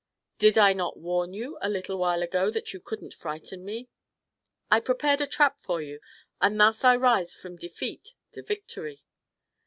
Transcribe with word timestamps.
"Did 0.39 0.57
I 0.57 0.73
not 0.73 0.97
warn 0.97 1.31
you 1.35 1.59
a 1.61 1.69
little 1.69 1.95
while 1.99 2.23
ago 2.23 2.49
that 2.49 2.73
you 2.73 2.79
couldn't 2.79 3.13
frighten 3.13 3.63
me? 3.63 3.87
I 4.71 4.79
prepared 4.79 5.21
a 5.21 5.27
trap 5.27 5.59
for 5.61 5.79
you, 5.79 5.99
and 6.41 6.59
thus 6.59 6.83
I 6.83 6.95
rise 6.95 7.35
from 7.35 7.55
defeat 7.55 8.15
to 8.31 8.41
victory." 8.41 9.03